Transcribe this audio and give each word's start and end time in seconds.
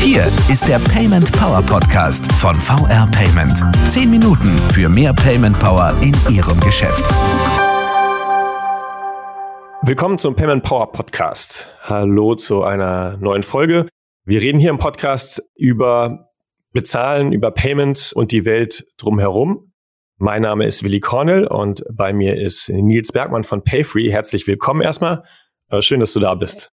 Hier 0.00 0.26
ist 0.50 0.66
der 0.66 0.78
Payment 0.78 1.30
Power 1.32 1.60
Podcast 1.60 2.32
von 2.32 2.54
VR 2.54 3.06
Payment. 3.12 3.62
Zehn 3.90 4.08
Minuten 4.08 4.56
für 4.72 4.88
mehr 4.88 5.12
Payment 5.12 5.58
Power 5.58 5.94
in 6.00 6.14
Ihrem 6.34 6.58
Geschäft. 6.60 7.04
Willkommen 9.82 10.16
zum 10.16 10.34
Payment 10.34 10.62
Power 10.62 10.90
Podcast. 10.92 11.68
Hallo 11.82 12.34
zu 12.34 12.62
einer 12.62 13.18
neuen 13.18 13.42
Folge. 13.42 13.86
Wir 14.24 14.40
reden 14.40 14.58
hier 14.60 14.70
im 14.70 14.78
Podcast 14.78 15.42
über 15.56 16.30
Bezahlen, 16.72 17.32
über 17.32 17.50
Payment 17.50 18.12
und 18.14 18.32
die 18.32 18.46
Welt 18.46 18.86
drumherum. 18.96 19.74
Mein 20.16 20.40
Name 20.40 20.64
ist 20.64 20.82
Willi 20.82 21.00
Cornell 21.00 21.46
und 21.46 21.84
bei 21.92 22.14
mir 22.14 22.40
ist 22.40 22.70
Nils 22.70 23.12
Bergmann 23.12 23.44
von 23.44 23.62
Payfree. 23.62 24.10
Herzlich 24.10 24.46
willkommen 24.46 24.80
erstmal. 24.80 25.22
Äh, 25.70 25.82
schön, 25.82 26.00
dass 26.00 26.12
du 26.12 26.20
da 26.20 26.34
bist. 26.34 26.70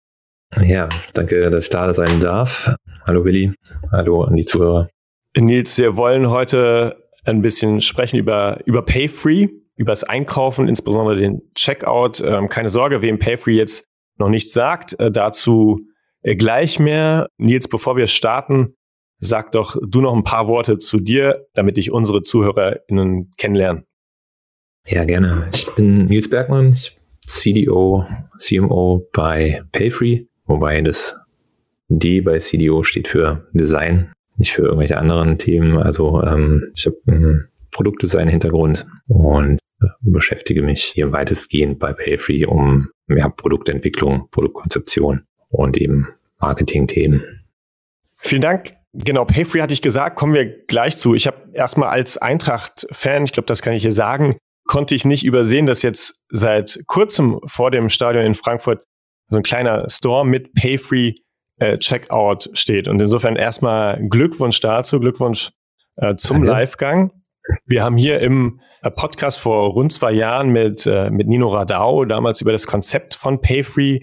Ja, 0.61 0.89
danke, 1.15 1.51
dass 1.51 1.65
ich 1.65 1.71
da 1.71 1.93
sein 1.95 2.21
darf. 2.21 2.75
Hallo 3.07 3.25
Willi, 3.25 3.53
hallo 3.91 4.25
an 4.25 4.37
die 4.37 4.45
Zuhörer. 4.45 4.89
Nils, 5.37 5.79
wir 5.79 5.97
wollen 5.97 6.31
heute 6.31 6.97
ein 7.25 7.41
bisschen 7.41 7.81
sprechen 7.81 8.19
über, 8.19 8.59
über 8.67 8.83
Payfree, 8.85 9.49
über 9.77 9.93
das 9.93 10.05
Einkaufen, 10.05 10.69
insbesondere 10.69 11.17
den 11.17 11.41
Checkout. 11.55 12.21
Ähm, 12.21 12.51
keine 12.51 12.69
Sorge, 12.69 13.01
wem 13.01 13.19
Payfree 13.19 13.57
jetzt 13.57 13.87
noch 14.19 14.29
nichts 14.29 14.53
sagt, 14.53 14.99
äh, 15.01 15.11
dazu 15.11 15.81
äh, 16.21 16.37
gleich 16.37 16.79
mehr. 16.79 17.29
Nils, 17.39 17.69
bevor 17.69 17.97
wir 17.97 18.09
starten, 18.09 18.75
sag 19.19 19.53
doch 19.53 19.77
du 19.89 20.03
noch 20.03 20.15
ein 20.15 20.25
paar 20.25 20.49
Worte 20.49 20.77
zu 20.77 20.99
dir, 20.99 21.47
damit 21.55 21.79
dich 21.79 21.93
unsere 21.93 22.21
ZuhörerInnen 22.21 23.31
kennenlernen. 23.39 23.85
Ja, 24.87 25.05
gerne. 25.05 25.49
Ich 25.55 25.67
bin 25.75 26.07
Nils 26.07 26.29
Bergmann, 26.29 26.73
ich 26.73 26.99
CDO, 27.27 28.07
CMO 28.39 29.09
bei 29.13 29.63
Payfree, 29.73 30.27
wobei 30.47 30.81
das 30.81 31.17
D 31.89 32.21
bei 32.21 32.39
CDO 32.39 32.83
steht 32.83 33.09
für 33.09 33.47
Design, 33.53 34.13
nicht 34.37 34.53
für 34.53 34.63
irgendwelche 34.63 34.99
anderen 34.99 35.39
Themen. 35.39 35.77
Also 35.79 36.23
ähm, 36.23 36.71
ich 36.75 36.87
habe 36.87 36.97
einen 37.07 37.49
Produktdesign-Hintergrund 37.71 38.87
und 39.09 39.59
beschäftige 40.01 40.63
mich 40.63 40.85
hier 40.85 41.13
weitestgehend 41.13 41.79
bei 41.79 41.93
Payfree 41.93 42.47
um 42.47 42.89
ja, 43.09 43.29
Produktentwicklung, 43.29 44.29
Produktkonzeption 44.31 45.25
und 45.51 45.77
eben 45.77 46.09
Marketing-Themen. 46.41 47.23
Vielen 48.19 48.43
Dank. 48.43 48.75
Genau, 48.95 49.25
Payfree 49.25 49.63
hatte 49.63 49.73
ich 49.73 49.83
gesagt, 49.83 50.17
kommen 50.17 50.35
wir 50.35 50.65
gleich 50.67 50.99
zu. 50.99 51.15
Ich 51.15 51.27
habe 51.27 51.37
erstmal 51.53 51.89
als 51.89 52.19
Eintracht-Fan, 52.19 53.25
ich 53.25 53.33
glaube, 53.33 53.47
das 53.47 53.63
kann 53.63 53.73
ich 53.73 53.83
hier 53.83 53.93
sagen, 53.93 54.37
konnte 54.65 54.95
ich 54.95 55.05
nicht 55.05 55.25
übersehen, 55.25 55.67
dass 55.67 55.83
jetzt 55.83 56.21
seit 56.31 56.81
kurzem 56.87 57.41
vor 57.47 57.71
dem 57.71 57.89
Stadion 57.89 58.25
in 58.25 58.35
Frankfurt 58.35 58.85
so 59.29 59.39
ein 59.39 59.43
kleiner 59.43 59.89
Store 59.89 60.27
mit 60.27 60.55
Payfree 60.55 61.15
äh, 61.59 61.79
Checkout 61.79 62.51
steht. 62.53 62.89
Und 62.89 63.01
insofern 63.01 63.37
erstmal 63.37 64.01
Glückwunsch 64.09 64.61
dazu, 64.61 65.01
Glückwunsch 65.01 65.51
äh, 65.97 66.15
zum 66.17 66.43
Livegang. 66.43 67.13
Wir 67.67 67.83
haben 67.83 67.97
hier 67.97 68.21
im 68.21 68.61
äh, 68.83 68.91
Podcast 68.91 69.39
vor 69.39 69.71
rund 69.71 69.93
zwei 69.93 70.13
Jahren 70.13 70.51
mit, 70.51 70.87
äh, 70.87 71.11
mit 71.11 71.29
Nino 71.29 71.49
Radau 71.49 72.05
damals 72.05 72.41
über 72.41 72.53
das 72.53 72.67
Konzept 72.67 73.15
von 73.15 73.41
Payfree 73.41 74.01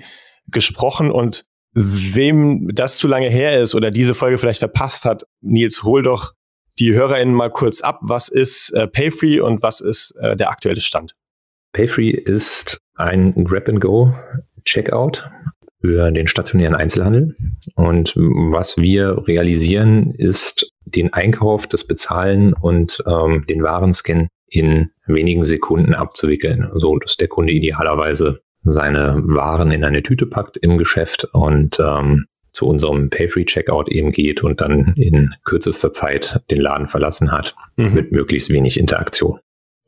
gesprochen 0.47 1.11
und 1.11 1.45
wem 1.73 2.67
das 2.73 2.97
zu 2.97 3.07
lange 3.07 3.29
her 3.29 3.59
ist 3.61 3.75
oder 3.75 3.91
diese 3.91 4.15
Folge 4.15 4.37
vielleicht 4.37 4.59
verpasst 4.59 5.05
hat, 5.05 5.23
Nils, 5.41 5.83
hol 5.83 6.01
doch 6.01 6.33
die 6.79 6.93
HörerInnen 6.93 7.33
mal 7.33 7.51
kurz 7.51 7.81
ab. 7.81 7.99
Was 8.03 8.29
ist 8.29 8.73
äh, 8.73 8.87
Payfree 8.87 9.39
und 9.39 9.61
was 9.61 9.81
ist 9.81 10.15
äh, 10.19 10.35
der 10.35 10.49
aktuelle 10.49 10.81
Stand? 10.81 11.13
Payfree 11.73 12.11
ist 12.11 12.79
ein 12.95 13.43
Grab-and-Go 13.43 14.13
Checkout 14.65 15.29
für 15.81 16.11
den 16.11 16.27
stationären 16.27 16.75
Einzelhandel. 16.75 17.35
Und 17.75 18.15
was 18.15 18.77
wir 18.77 19.27
realisieren, 19.27 20.11
ist 20.11 20.71
den 20.85 21.13
Einkauf, 21.13 21.67
das 21.67 21.85
Bezahlen 21.85 22.53
und 22.53 23.03
ähm, 23.07 23.45
den 23.47 23.63
Warenscan 23.63 24.27
in 24.47 24.89
wenigen 25.05 25.43
Sekunden 25.43 25.93
abzuwickeln, 25.93 26.69
so 26.75 26.97
dass 26.97 27.17
der 27.17 27.27
Kunde 27.27 27.53
idealerweise 27.53 28.41
seine 28.63 29.21
Waren 29.25 29.71
in 29.71 29.83
eine 29.83 30.03
Tüte 30.03 30.25
packt 30.25 30.57
im 30.57 30.77
Geschäft 30.77 31.25
und 31.31 31.79
ähm, 31.79 32.25
zu 32.51 32.67
unserem 32.67 33.09
Pay-Free-Checkout 33.09 33.89
eben 33.89 34.11
geht 34.11 34.43
und 34.43 34.61
dann 34.61 34.93
in 34.95 35.33
kürzester 35.43 35.91
Zeit 35.91 36.41
den 36.51 36.59
Laden 36.59 36.87
verlassen 36.87 37.31
hat, 37.31 37.55
mhm. 37.77 37.93
mit 37.93 38.11
möglichst 38.11 38.49
wenig 38.49 38.79
Interaktion. 38.79 39.39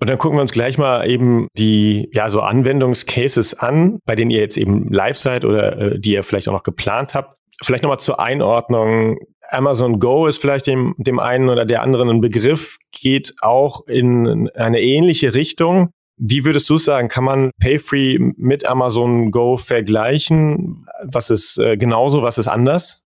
Und 0.02 0.10
dann 0.10 0.18
gucken 0.18 0.38
wir 0.38 0.42
uns 0.42 0.52
gleich 0.52 0.80
mal 0.80 1.08
eben 1.08 1.48
die 1.58 2.10
ja 2.12 2.28
so 2.28 2.42
Anwendungscases 2.42 3.54
an, 3.54 4.00
bei 4.06 4.16
denen 4.16 4.32
ihr 4.32 4.40
jetzt 4.40 4.58
eben 4.58 4.92
live 4.92 5.20
seid 5.20 5.46
oder 5.46 5.78
äh, 5.78 6.00
die 6.00 6.14
ihr 6.14 6.24
vielleicht 6.24 6.50
auch 6.50 6.54
noch 6.54 6.64
geplant 6.64 7.14
habt. 7.14 7.38
Vielleicht 7.62 7.84
nochmal 7.84 8.00
zur 8.00 8.20
Einordnung. 8.20 9.20
Amazon 9.50 10.00
Go 10.00 10.26
ist 10.26 10.40
vielleicht 10.40 10.66
dem, 10.66 10.96
dem 10.98 11.20
einen 11.20 11.50
oder 11.50 11.66
der 11.66 11.84
anderen 11.84 12.10
ein 12.10 12.22
Begriff, 12.22 12.78
geht 12.92 13.36
auch 13.42 13.86
in 13.86 14.50
eine 14.56 14.82
ähnliche 14.82 15.36
Richtung. 15.36 15.92
Wie 16.24 16.46
würdest 16.46 16.70
du 16.70 16.78
sagen, 16.78 17.08
kann 17.08 17.24
man 17.24 17.50
Payfree 17.60 18.20
mit 18.20 18.70
Amazon 18.70 19.32
Go 19.32 19.58
vergleichen? 19.58 20.86
Was 21.04 21.32
ist 21.32 21.58
äh, 21.58 21.78
genauso, 21.78 22.22
was 22.22 22.38
ist 22.38 22.48
anders? 22.48 23.02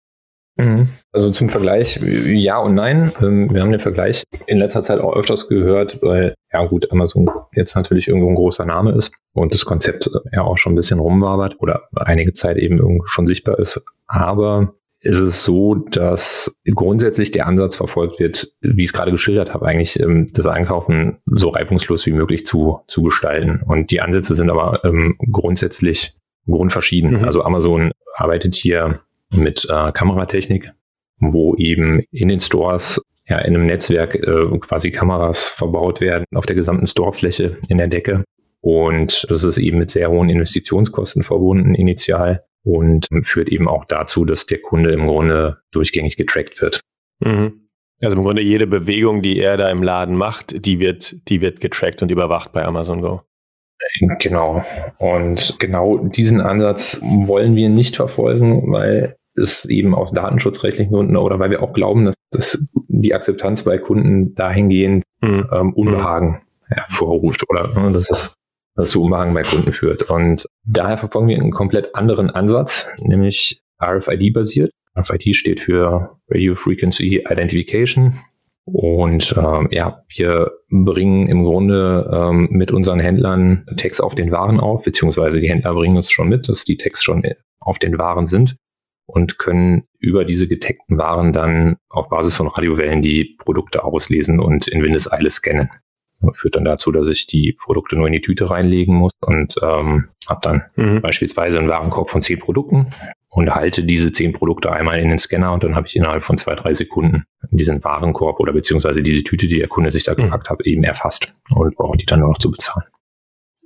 Mhm. 0.57 0.89
Also 1.13 1.31
zum 1.31 1.49
Vergleich, 1.49 2.01
ja 2.03 2.59
und 2.59 2.75
nein. 2.75 3.13
Ähm, 3.23 3.55
wir 3.55 3.63
haben 3.63 3.71
den 3.71 3.81
Vergleich 3.81 4.25
in 4.49 4.59
letzter 4.59 4.83
Zeit 4.83 4.99
auch 4.99 5.15
öfters 5.15 5.47
gehört, 5.47 6.03
weil, 6.03 6.35
ja 6.53 6.65
gut, 6.67 6.91
Amazon 6.91 7.31
jetzt 7.55 7.77
natürlich 7.77 8.09
irgendwo 8.09 8.29
ein 8.29 8.35
großer 8.35 8.65
Name 8.65 8.91
ist 8.93 9.15
und 9.33 9.55
das 9.55 9.65
Konzept 9.65 10.11
ja 10.33 10.43
auch 10.43 10.59
schon 10.59 10.73
ein 10.73 10.77
bisschen 10.77 10.99
rumwabert 10.99 11.61
oder 11.61 11.89
einige 11.95 12.33
Zeit 12.33 12.57
eben 12.57 13.01
schon 13.05 13.29
sichtbar 13.29 13.61
ist. 13.61 13.81
Aber 14.09 14.75
ist 15.05 15.19
es 15.19 15.45
so, 15.45 15.75
dass 15.75 16.59
grundsätzlich 16.75 17.31
der 17.31 17.47
Ansatz 17.47 17.77
verfolgt 17.77 18.21
wird, 18.21 18.49
wie 18.63 18.83
ich 18.83 18.89
es 18.89 18.93
gerade 18.95 19.11
geschildert 19.11 19.53
habe, 19.53 19.67
eigentlich 19.67 20.01
ähm, 20.01 20.27
das 20.33 20.47
Einkaufen 20.47 21.19
so 21.27 21.51
reibungslos 21.51 22.07
wie 22.07 22.13
möglich 22.13 22.47
zu, 22.47 22.81
zu 22.89 23.03
gestalten. 23.03 23.63
Und 23.67 23.91
die 23.91 24.01
Ansätze 24.01 24.35
sind 24.35 24.51
aber 24.51 24.83
ähm, 24.83 25.17
grundsätzlich 25.31 26.15
grundverschieden. 26.47 27.19
Mhm. 27.19 27.25
Also 27.25 27.43
Amazon 27.45 27.93
arbeitet 28.15 28.55
hier 28.55 29.01
mit 29.31 29.67
äh, 29.71 29.93
Kameratechnik, 29.93 30.71
wo 31.19 31.55
eben 31.57 32.01
in 32.11 32.29
den 32.29 32.41
Stores 32.41 33.01
ja 33.29 33.39
in 33.39 33.55
einem 33.55 33.67
Netzwerk 33.67 34.15
äh, 34.15 34.59
quasi 34.59 34.91
Kameras 34.91 35.51
verbaut 35.51 36.01
werden 36.01 36.25
auf 36.35 36.47
der 36.47 36.57
gesamten 36.57 36.87
Storefläche 36.87 37.59
in 37.69 37.77
der 37.77 37.89
Decke. 37.89 38.25
Und 38.63 39.27
das 39.29 39.45
ist 39.45 39.59
eben 39.59 39.79
mit 39.79 39.91
sehr 39.91 40.11
hohen 40.11 40.31
Investitionskosten 40.31 41.25
verbunden 41.25 41.75
initial 41.75 42.43
und 42.65 43.07
führt 43.23 43.49
eben 43.49 43.69
auch 43.69 43.85
dazu, 43.85 44.25
dass 44.25 44.47
der 44.47 44.61
Kunde 44.61 44.93
im 44.93 45.07
Grunde 45.07 45.59
durchgängig 45.71 46.17
getrackt 46.17 46.61
wird. 46.61 46.81
Mhm. 47.21 47.69
Also 48.03 48.17
im 48.17 48.23
Grunde 48.23 48.43
jede 48.43 48.67
Bewegung, 48.67 49.23
die 49.23 49.39
er 49.39 49.57
da 49.57 49.71
im 49.71 49.83
Laden 49.83 50.17
macht, 50.17 50.67
die 50.67 50.81
wird, 50.81 51.29
die 51.29 51.41
wird 51.41 51.61
getrackt 51.61 52.03
und 52.03 52.11
überwacht 52.11 52.53
bei 52.53 52.65
Amazon 52.65 53.01
Go. 53.01 53.21
Genau. 54.19 54.65
Und 54.99 55.57
genau 55.59 55.99
diesen 55.99 56.41
Ansatz 56.41 57.01
wollen 57.03 57.55
wir 57.55 57.69
nicht 57.69 57.97
verfolgen, 57.97 58.73
weil 58.73 59.17
ist 59.37 59.65
eben 59.67 59.95
aus 59.95 60.13
datenschutzrechtlichen 60.13 60.93
Gründen 60.93 61.17
oder 61.17 61.39
weil 61.39 61.51
wir 61.51 61.63
auch 61.63 61.73
glauben, 61.73 62.05
dass 62.05 62.15
das 62.31 62.67
die 62.89 63.15
Akzeptanz 63.15 63.65
bei 63.65 63.79
Kunden 63.79 64.35
dahingehend 64.35 65.05
mhm. 65.21 65.49
ähm, 65.53 65.73
Unbehagen 65.75 66.43
hervorruft 66.69 67.45
oder 67.49 67.69
ne, 67.69 67.93
dass 67.93 68.11
es 68.11 68.35
zu 68.83 69.03
Unbehagen 69.05 69.35
bei 69.35 69.43
Kunden 69.43 69.73
führt. 69.73 70.11
Und 70.11 70.47
daher 70.65 70.99
verfolgen 70.99 71.29
wir 71.29 71.37
einen 71.37 71.53
komplett 71.53 71.95
anderen 71.95 72.31
Ansatz, 72.31 72.89
nämlich 72.99 73.63
RFID-basiert. 73.83 74.71
RFID 74.99 75.37
steht 75.37 75.61
für 75.61 76.19
Radio 76.29 76.55
Frequency 76.55 77.25
Identification. 77.29 78.15
Und 78.67 79.35
ähm, 79.37 79.69
ja, 79.71 80.03
wir 80.09 80.51
bringen 80.71 81.29
im 81.29 81.45
Grunde 81.45 82.11
ähm, 82.13 82.49
mit 82.51 82.73
unseren 82.73 82.99
Händlern 82.99 83.67
Tags 83.77 84.01
auf 84.01 84.15
den 84.15 84.31
Waren 84.31 84.59
auf, 84.59 84.85
beziehungsweise 84.85 85.41
die 85.41 85.51
Händler 85.51 85.75
bringen 85.75 85.99
es 85.99 86.11
schon 86.11 86.29
mit, 86.29 86.49
dass 86.49 86.65
die 86.65 86.79
Tags 86.79 87.03
schon 87.03 87.23
auf 87.61 87.79
den 87.79 87.99
Waren 87.99 88.27
sind 88.27 88.57
und 89.07 89.39
können 89.39 89.85
über 89.99 90.25
diese 90.25 90.49
getagten 90.49 90.97
Waren 90.97 91.35
dann 91.35 91.77
auf 91.91 92.09
Basis 92.09 92.37
von 92.37 92.49
Radiowellen 92.49 93.03
die 93.03 93.37
Produkte 93.39 93.85
auslesen 93.85 94.41
und 94.41 94.67
in 94.67 94.83
Windeseile 94.83 95.29
scannen. 95.29 95.71
Führt 96.35 96.57
dann 96.57 96.65
dazu, 96.65 96.93
dass 96.93 97.09
ich 97.09 97.27
die 97.27 97.53
Produkte 97.53 97.97
nur 97.97 98.07
in 98.07 98.13
die 98.13 98.21
Tüte 98.21 98.51
reinlegen 98.51 98.95
muss 98.95 99.13
und 99.21 99.55
ähm, 99.63 100.09
habe 100.29 100.41
dann 100.43 100.63
mhm. 100.77 101.01
beispielsweise 101.01 101.59
einen 101.59 101.69
Warenkorb 101.69 102.11
von 102.11 102.23
zehn 102.23 102.39
Produkten 102.39 102.89
und 103.29 103.55
halte 103.55 103.85
diese 103.85 104.13
zehn 104.13 104.33
Produkte 104.33 104.73
einmal 104.73 105.01
in 105.01 105.09
den 105.09 105.19
Scanner 105.19 105.53
und 105.53 105.65
dann 105.65 105.75
habe 105.75 105.87
ich 105.87 105.97
innerhalb 105.97 106.23
von 106.23 106.39
zwei, 106.39 106.55
drei 106.55 106.73
Sekunden 106.75 107.25
diesen 107.51 107.83
Warenkorb 107.85 108.41
oder 108.41 108.53
beziehungsweise 108.53 109.03
diese 109.03 109.23
Tüte, 109.23 109.47
die 109.47 109.59
der 109.59 109.69
Kunde 109.69 109.91
sich 109.91 110.05
da 110.05 110.13
mhm. 110.13 110.25
gepackt 110.25 110.51
hat, 110.51 110.63
eben 110.63 110.85
erfasst 110.85 111.35
und 111.51 111.75
brauche 111.77 111.99
die 111.99 112.07
dann 112.07 112.21
nur 112.21 112.29
noch 112.29 112.39
zu 112.39 112.51
bezahlen. 112.51 112.87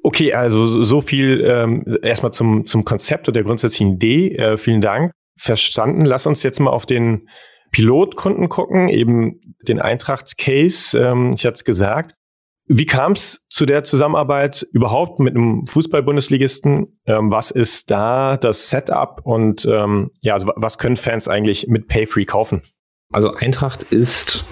Okay, 0.03 0.33
also 0.33 0.65
so 0.65 1.01
viel 1.01 1.43
ähm, 1.45 1.99
erstmal 2.03 2.33
zum, 2.33 2.67
zum 2.67 2.85
Konzept 2.85 3.29
und 3.29 3.35
der 3.35 3.43
grundsätzlichen 3.43 3.95
Idee. 3.95 4.37
Äh, 4.37 4.57
vielen 4.57 4.81
Dank 4.81 5.13
verstanden. 5.37 6.05
Lass 6.05 6.27
uns 6.27 6.43
jetzt 6.43 6.61
mal 6.61 6.71
auf 6.71 6.87
den 6.87 7.29
Pilotkunden 7.73 8.49
gucken, 8.49 8.89
eben 8.89 9.41
den 9.63 9.81
Eintracht-Case. 9.81 10.99
Ähm, 10.99 11.33
ich 11.35 11.45
hatte 11.45 11.55
es 11.55 11.65
gesagt. 11.65 12.15
Wie 12.69 12.85
kam 12.85 13.13
es 13.13 13.47
zu 13.49 13.65
der 13.65 13.83
Zusammenarbeit 13.83 14.67
überhaupt 14.73 15.21
mit 15.21 15.35
einem 15.35 15.67
Fußball-Bundesligisten? 15.67 17.01
Ähm, 17.07 17.33
was 17.33 17.51
ist 17.51 17.91
da 17.91 18.37
das 18.37 18.69
Setup 18.69 19.23
und 19.25 19.65
ähm, 19.65 20.11
ja, 20.21 20.35
also 20.35 20.53
was 20.55 20.77
können 20.77 20.97
Fans 20.97 21.29
eigentlich 21.29 21.69
mit 21.69 21.89
Payfree 21.89 22.27
kaufen? 22.27 22.63
Also 23.11 23.33
Eintracht 23.33 23.85
ist 23.85 24.45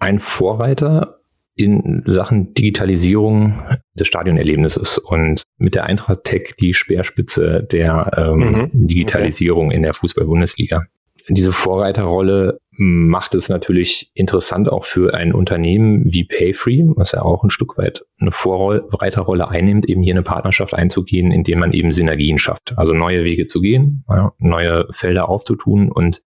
ein 0.00 0.18
Vorreiter 0.18 1.20
in 1.54 2.02
Sachen 2.06 2.54
Digitalisierung 2.54 3.62
des 3.94 4.08
Stadionerlebnisses 4.08 4.98
und 4.98 5.42
mit 5.58 5.74
der 5.76 5.84
Eintracht 5.84 6.24
Tech 6.24 6.54
die 6.58 6.74
Speerspitze 6.74 7.66
der 7.70 8.10
ähm, 8.16 8.38
mhm. 8.38 8.70
Digitalisierung 8.72 9.66
okay. 9.66 9.76
in 9.76 9.82
der 9.82 9.94
Fußball-Bundesliga. 9.94 10.84
Diese 11.28 11.52
Vorreiterrolle 11.52 12.58
macht 12.82 13.34
es 13.34 13.50
natürlich 13.50 14.10
interessant 14.14 14.72
auch 14.72 14.86
für 14.86 15.12
ein 15.12 15.34
Unternehmen 15.34 16.02
wie 16.06 16.24
Payfree, 16.24 16.84
was 16.96 17.12
ja 17.12 17.20
auch 17.20 17.44
ein 17.44 17.50
Stück 17.50 17.76
weit 17.76 18.06
eine 18.18 18.32
Vorreiterrolle 18.32 19.48
einnimmt, 19.48 19.86
eben 19.86 20.02
hier 20.02 20.14
eine 20.14 20.22
Partnerschaft 20.22 20.72
einzugehen, 20.72 21.30
indem 21.30 21.58
man 21.58 21.74
eben 21.74 21.92
Synergien 21.92 22.38
schafft. 22.38 22.72
Also 22.78 22.94
neue 22.94 23.22
Wege 23.22 23.46
zu 23.46 23.60
gehen, 23.60 24.02
neue 24.38 24.86
Felder 24.92 25.28
aufzutun 25.28 25.92
und 25.92 26.22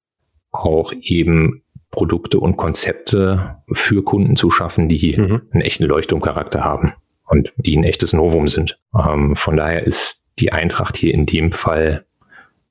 auch 0.53 0.93
eben 1.01 1.65
Produkte 1.91 2.39
und 2.39 2.57
Konzepte 2.57 3.57
für 3.73 4.05
Kunden 4.05 4.37
zu 4.37 4.49
schaffen, 4.53 4.89
die 4.89 5.17
mhm. 5.17 5.43
einen 5.51 5.63
echten 5.63 5.85
Leuchtturmcharakter 5.87 6.63
haben 6.63 6.93
und 7.27 7.53
die 7.57 7.77
ein 7.77 7.83
echtes 7.83 8.13
Novum 8.13 8.47
sind. 8.47 8.77
Ähm, 8.97 9.35
von 9.35 9.57
daher 9.57 9.85
ist 9.85 10.25
die 10.39 10.53
Eintracht 10.53 10.97
hier 10.97 11.15
in 11.15 11.27
dem 11.27 11.51
Fall 11.51 12.05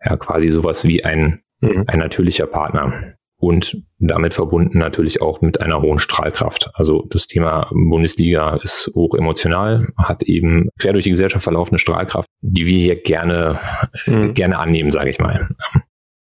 ja 0.01 0.15
quasi 0.15 0.47
sowas 0.47 0.85
wie 0.85 1.03
ein, 1.03 1.41
mhm. 1.59 1.83
ein 1.87 1.99
natürlicher 1.99 2.47
Partner 2.47 3.15
und 3.43 3.83
damit 3.99 4.33
verbunden 4.33 4.77
natürlich 4.77 5.21
auch 5.21 5.41
mit 5.41 5.59
einer 5.59 5.81
hohen 5.81 5.99
Strahlkraft. 5.99 6.69
Also 6.75 7.05
das 7.09 7.27
Thema 7.27 7.69
Bundesliga 7.71 8.55
ist 8.63 8.89
hoch 8.95 9.15
emotional, 9.15 9.89
hat 9.97 10.23
eben 10.23 10.69
quer 10.79 10.93
durch 10.93 11.03
die 11.03 11.09
Gesellschaft 11.09 11.43
verlaufende 11.43 11.77
Strahlkraft, 11.77 12.29
die 12.39 12.65
wir 12.65 12.79
hier 12.79 13.01
gerne, 13.01 13.59
mhm. 14.05 14.33
gerne 14.33 14.57
annehmen, 14.57 14.91
sage 14.91 15.09
ich 15.09 15.19
mal. 15.19 15.49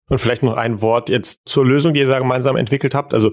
Und 0.09 0.17
vielleicht 0.19 0.43
noch 0.43 0.57
ein 0.57 0.81
Wort 0.81 1.07
jetzt 1.09 1.43
zur 1.45 1.65
Lösung, 1.65 1.93
die 1.93 2.01
ihr 2.01 2.07
da 2.07 2.19
gemeinsam 2.19 2.57
entwickelt 2.57 2.93
habt. 2.93 3.13
Also 3.13 3.31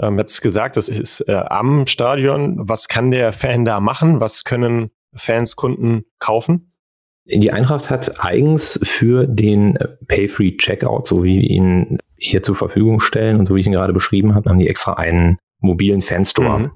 ähm, 0.00 0.18
jetzt 0.18 0.42
gesagt, 0.42 0.76
das 0.76 0.88
ist 0.88 1.20
äh, 1.28 1.34
am 1.34 1.86
Stadion. 1.86 2.56
Was 2.58 2.88
kann 2.88 3.12
der 3.12 3.32
Fan 3.32 3.64
da 3.64 3.78
machen? 3.78 4.20
Was 4.20 4.42
können 4.42 4.90
Fans, 5.14 5.54
Kunden 5.54 6.02
kaufen? 6.18 6.69
Die 7.32 7.52
Eintracht 7.52 7.90
hat 7.90 8.24
eigens 8.24 8.80
für 8.82 9.26
den 9.26 9.78
Pay-Free 10.08 10.56
Checkout, 10.56 11.06
so 11.06 11.22
wie 11.22 11.40
wir 11.40 11.50
ihn 11.50 11.98
hier 12.16 12.42
zur 12.42 12.56
Verfügung 12.56 13.00
stellen 13.00 13.38
und 13.38 13.46
so 13.46 13.54
wie 13.54 13.60
ich 13.60 13.66
ihn 13.66 13.72
gerade 13.72 13.92
beschrieben 13.92 14.34
habe, 14.34 14.50
haben 14.50 14.58
die 14.58 14.68
extra 14.68 14.94
einen 14.94 15.38
mobilen 15.60 16.02
Fanstore 16.02 16.58
mhm. 16.58 16.70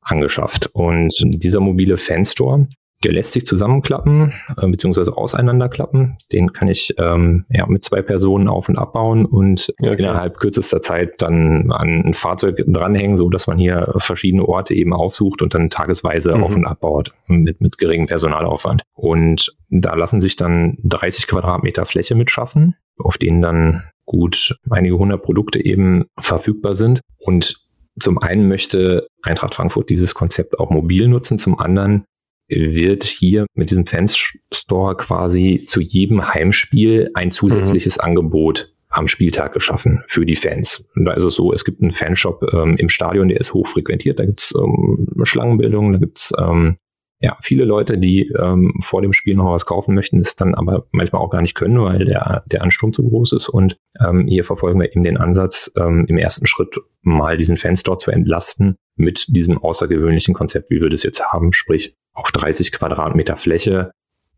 angeschafft. 0.00 0.70
Und 0.72 1.12
dieser 1.24 1.60
mobile 1.60 1.96
Fanstore, 1.96 2.66
der 3.04 3.12
lässt 3.12 3.32
sich 3.32 3.46
zusammenklappen 3.46 4.32
äh, 4.56 4.66
beziehungsweise 4.66 5.16
auseinanderklappen. 5.16 6.16
Den 6.32 6.52
kann 6.52 6.68
ich 6.68 6.94
ähm, 6.98 7.44
ja, 7.50 7.66
mit 7.66 7.84
zwei 7.84 8.02
Personen 8.02 8.48
auf 8.48 8.68
und 8.68 8.78
abbauen 8.78 9.26
und 9.26 9.72
okay. 9.78 9.94
innerhalb 9.98 10.38
kürzester 10.38 10.80
Zeit 10.80 11.22
dann 11.22 11.70
an 11.70 12.02
ein 12.06 12.14
Fahrzeug 12.14 12.62
dranhängen, 12.66 13.16
so 13.16 13.28
dass 13.28 13.46
man 13.46 13.58
hier 13.58 13.92
verschiedene 13.98 14.46
Orte 14.46 14.74
eben 14.74 14.92
aufsucht 14.92 15.42
und 15.42 15.54
dann 15.54 15.70
tagesweise 15.70 16.34
mhm. 16.34 16.42
auf 16.42 16.56
und 16.56 16.66
abbaut 16.66 17.12
mit, 17.26 17.60
mit 17.60 17.78
geringem 17.78 18.06
Personalaufwand. 18.06 18.82
Und 18.94 19.54
da 19.68 19.94
lassen 19.94 20.20
sich 20.20 20.36
dann 20.36 20.78
30 20.84 21.26
Quadratmeter 21.26 21.86
Fläche 21.86 22.14
mitschaffen, 22.14 22.76
auf 22.98 23.18
denen 23.18 23.42
dann 23.42 23.84
gut 24.06 24.56
einige 24.70 24.98
hundert 24.98 25.22
Produkte 25.22 25.64
eben 25.64 26.04
verfügbar 26.18 26.74
sind. 26.74 27.00
Und 27.18 27.56
zum 27.98 28.18
einen 28.18 28.48
möchte 28.48 29.06
Eintracht 29.22 29.54
Frankfurt 29.54 29.88
dieses 29.90 30.14
Konzept 30.14 30.58
auch 30.58 30.70
mobil 30.70 31.08
nutzen, 31.08 31.38
zum 31.38 31.58
anderen 31.58 32.04
wird 32.48 33.04
hier 33.04 33.46
mit 33.54 33.70
diesem 33.70 33.86
Fanstore 33.86 34.96
quasi 34.96 35.64
zu 35.66 35.80
jedem 35.80 36.32
Heimspiel 36.32 37.10
ein 37.14 37.30
zusätzliches 37.30 37.96
mhm. 37.98 38.04
Angebot 38.04 38.72
am 38.90 39.08
Spieltag 39.08 39.52
geschaffen 39.52 40.02
für 40.06 40.24
die 40.24 40.36
Fans. 40.36 40.88
Und 40.94 41.06
da 41.06 41.12
ist 41.14 41.24
es 41.24 41.34
so, 41.34 41.52
es 41.52 41.64
gibt 41.64 41.82
einen 41.82 41.90
Fanshop 41.90 42.44
ähm, 42.52 42.76
im 42.76 42.88
Stadion, 42.88 43.28
der 43.28 43.40
ist 43.40 43.52
hochfrequentiert, 43.52 44.20
da 44.20 44.24
gibt's 44.24 44.54
ähm, 44.56 45.08
Schlangenbildung, 45.24 45.92
da 45.92 45.98
gibt's 45.98 46.32
ähm, 46.38 46.76
ja, 47.20 47.36
viele 47.40 47.64
Leute, 47.64 47.96
die 47.96 48.28
ähm, 48.38 48.74
vor 48.82 49.00
dem 49.00 49.12
Spiel 49.12 49.34
noch 49.34 49.50
was 49.50 49.66
kaufen 49.66 49.94
möchten, 49.94 50.18
es 50.18 50.36
dann 50.36 50.54
aber 50.54 50.86
manchmal 50.92 51.22
auch 51.22 51.30
gar 51.30 51.40
nicht 51.40 51.54
können, 51.54 51.80
weil 51.80 52.04
der, 52.04 52.44
der 52.46 52.62
Ansturm 52.62 52.92
zu 52.92 53.02
groß 53.02 53.32
ist. 53.32 53.48
Und 53.48 53.78
ähm, 53.98 54.26
hier 54.26 54.44
verfolgen 54.44 54.78
wir 54.78 54.90
eben 54.90 55.04
den 55.04 55.16
Ansatz, 55.16 55.72
ähm, 55.76 56.04
im 56.08 56.18
ersten 56.18 56.46
Schritt 56.46 56.76
mal 57.02 57.36
diesen 57.38 57.56
Fanstore 57.56 57.98
zu 57.98 58.10
entlasten 58.10 58.76
mit 58.96 59.26
diesem 59.28 59.58
außergewöhnlichen 59.58 60.34
Konzept, 60.34 60.70
wie 60.70 60.80
wir 60.80 60.90
das 60.90 61.02
jetzt 61.02 61.22
haben, 61.32 61.52
sprich 61.52 61.94
auf 62.12 62.30
30 62.30 62.72
Quadratmeter 62.72 63.36
Fläche 63.36 63.90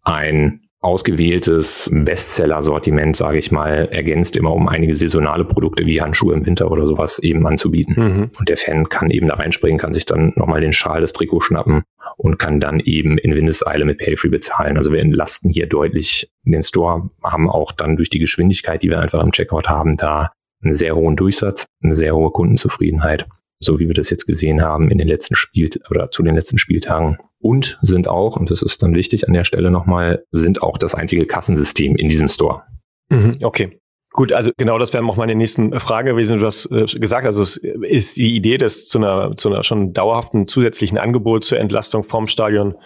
ein 0.02 0.60
ausgewähltes 0.80 1.90
Bestseller-Sortiment, 1.92 3.16
sage 3.16 3.38
ich 3.38 3.50
mal, 3.50 3.88
ergänzt 3.90 4.36
immer 4.36 4.52
um 4.52 4.68
einige 4.68 4.94
saisonale 4.94 5.44
Produkte 5.44 5.84
wie 5.84 6.00
Handschuhe 6.00 6.34
im 6.34 6.46
Winter 6.46 6.70
oder 6.70 6.86
sowas 6.86 7.18
eben 7.18 7.44
anzubieten. 7.46 7.94
Mhm. 7.96 8.30
Und 8.38 8.48
der 8.48 8.56
Fan 8.56 8.88
kann 8.88 9.10
eben 9.10 9.26
da 9.26 9.34
reinspringen, 9.34 9.78
kann 9.78 9.94
sich 9.94 10.06
dann 10.06 10.32
nochmal 10.36 10.60
den 10.60 10.72
Schal, 10.72 11.00
das 11.00 11.12
Trikot 11.12 11.40
schnappen 11.40 11.82
und 12.16 12.38
kann 12.38 12.60
dann 12.60 12.78
eben 12.80 13.18
in 13.18 13.34
Windeseile 13.34 13.84
mit 13.84 13.98
Payfree 13.98 14.28
bezahlen. 14.28 14.76
Also 14.76 14.92
wir 14.92 15.00
entlasten 15.00 15.50
hier 15.50 15.66
deutlich 15.66 16.30
den 16.44 16.62
Store, 16.62 17.10
haben 17.24 17.50
auch 17.50 17.72
dann 17.72 17.96
durch 17.96 18.10
die 18.10 18.20
Geschwindigkeit, 18.20 18.82
die 18.82 18.90
wir 18.90 19.00
einfach 19.00 19.22
im 19.22 19.32
Checkout 19.32 19.68
haben, 19.68 19.96
da 19.96 20.30
einen 20.62 20.72
sehr 20.72 20.94
hohen 20.94 21.16
Durchsatz, 21.16 21.66
eine 21.82 21.96
sehr 21.96 22.14
hohe 22.14 22.30
Kundenzufriedenheit 22.30 23.26
so 23.60 23.78
wie 23.78 23.86
wir 23.86 23.94
das 23.94 24.10
jetzt 24.10 24.26
gesehen 24.26 24.62
haben 24.62 24.90
in 24.90 24.98
den 24.98 25.08
letzten 25.08 25.34
Spiel 25.34 25.70
oder 25.90 26.10
zu 26.10 26.22
den 26.22 26.34
letzten 26.34 26.58
Spieltagen. 26.58 27.18
Und 27.38 27.78
sind 27.82 28.08
auch, 28.08 28.36
und 28.36 28.50
das 28.50 28.62
ist 28.62 28.82
dann 28.82 28.94
wichtig 28.94 29.28
an 29.28 29.34
der 29.34 29.44
Stelle 29.44 29.70
nochmal, 29.70 30.24
sind 30.32 30.62
auch 30.62 30.78
das 30.78 30.94
einzige 30.94 31.26
Kassensystem 31.26 31.96
in 31.96 32.08
diesem 32.08 32.28
Store. 32.28 32.62
Mhm, 33.08 33.38
okay. 33.42 33.78
Gut, 34.10 34.32
also 34.32 34.50
genau 34.56 34.78
das 34.78 34.94
wäre 34.94 35.04
auch 35.04 35.16
meine 35.16 35.34
nächste 35.34 35.78
Frage 35.78 36.12
gewesen. 36.12 36.38
Du 36.38 36.46
hast 36.46 36.70
äh, 36.72 36.86
gesagt, 36.98 37.26
also 37.26 37.42
es 37.42 37.58
ist 37.58 38.16
die 38.16 38.34
Idee, 38.34 38.56
das 38.56 38.86
zu 38.86 38.98
einer, 38.98 39.36
zu 39.36 39.50
einer 39.50 39.62
schon 39.62 39.92
dauerhaften 39.92 40.48
zusätzlichen 40.48 40.96
Angebot 40.96 41.44
zur 41.44 41.58
Entlastung 41.58 42.02
vom 42.02 42.26
Stadion 42.26 42.76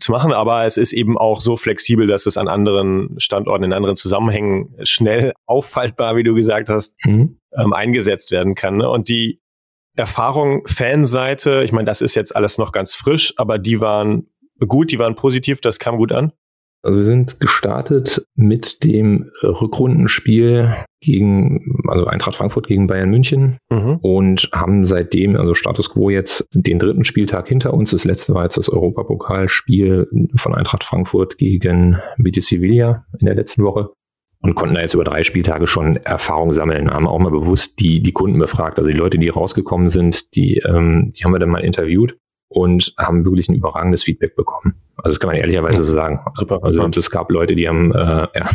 zu 0.00 0.12
machen, 0.12 0.32
aber 0.32 0.64
es 0.64 0.78
ist 0.78 0.92
eben 0.92 1.18
auch 1.18 1.40
so 1.40 1.56
flexibel, 1.56 2.06
dass 2.06 2.24
es 2.24 2.38
an 2.38 2.48
anderen 2.48 3.14
Standorten, 3.18 3.64
in 3.64 3.72
anderen 3.74 3.96
Zusammenhängen 3.96 4.74
schnell 4.82 5.34
auffaltbar, 5.46 6.16
wie 6.16 6.22
du 6.22 6.34
gesagt 6.34 6.70
hast, 6.70 6.94
mhm. 7.04 7.38
ähm, 7.54 7.74
eingesetzt 7.74 8.30
werden 8.30 8.54
kann. 8.54 8.78
Ne? 8.78 8.88
Und 8.88 9.08
die 9.08 9.40
Erfahrung 9.96 10.66
Fanseite, 10.66 11.62
ich 11.64 11.72
meine, 11.72 11.84
das 11.84 12.00
ist 12.00 12.14
jetzt 12.14 12.34
alles 12.34 12.58
noch 12.58 12.72
ganz 12.72 12.94
frisch, 12.94 13.34
aber 13.36 13.58
die 13.58 13.80
waren 13.80 14.26
gut, 14.66 14.90
die 14.90 14.98
waren 14.98 15.14
positiv, 15.14 15.60
das 15.60 15.78
kam 15.78 15.96
gut 15.96 16.12
an. 16.12 16.32
Also 16.84 16.98
wir 16.98 17.04
sind 17.04 17.38
gestartet 17.38 18.26
mit 18.34 18.82
dem 18.82 19.30
Rückrundenspiel 19.42 20.74
gegen, 21.00 21.80
also 21.86 22.06
Eintracht 22.06 22.34
Frankfurt 22.34 22.66
gegen 22.66 22.88
Bayern 22.88 23.08
München 23.08 23.56
mhm. 23.70 23.98
und 24.02 24.48
haben 24.52 24.84
seitdem, 24.84 25.36
also 25.36 25.54
Status 25.54 25.90
Quo 25.90 26.10
jetzt 26.10 26.44
den 26.52 26.80
dritten 26.80 27.04
Spieltag 27.04 27.46
hinter 27.46 27.72
uns. 27.72 27.92
Das 27.92 28.04
letzte 28.04 28.34
war 28.34 28.42
jetzt 28.42 28.56
das 28.56 28.68
Europapokalspiel 28.68 30.08
von 30.34 30.54
Eintracht 30.54 30.82
Frankfurt 30.82 31.38
gegen 31.38 32.00
Betis 32.18 32.46
Sevilla 32.46 33.06
in 33.20 33.26
der 33.26 33.36
letzten 33.36 33.62
Woche 33.62 33.90
und 34.42 34.56
konnten 34.56 34.74
da 34.74 34.80
jetzt 34.80 34.94
über 34.94 35.04
drei 35.04 35.22
Spieltage 35.22 35.66
schon 35.66 35.96
Erfahrung 35.96 36.52
sammeln, 36.52 36.90
haben 36.90 37.06
auch 37.06 37.18
mal 37.18 37.30
bewusst 37.30 37.78
die, 37.80 38.02
die 38.02 38.12
Kunden 38.12 38.38
befragt. 38.38 38.78
Also 38.78 38.90
die 38.90 38.96
Leute, 38.96 39.18
die 39.18 39.28
rausgekommen 39.28 39.88
sind, 39.88 40.34
die, 40.34 40.58
ähm, 40.58 41.12
die 41.12 41.24
haben 41.24 41.32
wir 41.32 41.38
dann 41.38 41.50
mal 41.50 41.64
interviewt 41.64 42.16
und 42.48 42.92
haben 42.98 43.24
wirklich 43.24 43.48
ein 43.48 43.54
überragendes 43.54 44.02
Feedback 44.02 44.34
bekommen. 44.34 44.74
Also 44.96 45.10
das 45.10 45.20
kann 45.20 45.28
man 45.28 45.36
ehrlicherweise 45.36 45.84
so 45.84 45.92
sagen. 45.92 46.20
Super. 46.34 46.58
Also 46.62 46.82
und 46.82 46.96
es 46.96 47.10
gab 47.10 47.30
Leute, 47.30 47.54
die 47.54 47.68
haben, 47.68 47.94
äh, 47.94 48.26
ja, 48.34 48.50